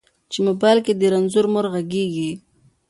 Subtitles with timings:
[0.31, 2.31] چې موبایل کې دې رنځوره مور غږیږي